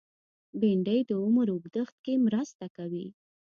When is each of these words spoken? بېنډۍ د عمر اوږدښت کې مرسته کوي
بېنډۍ 0.59 0.99
د 1.09 1.11
عمر 1.23 1.47
اوږدښت 1.51 1.95
کې 2.05 2.13
مرسته 2.25 2.65
کوي 2.77 3.05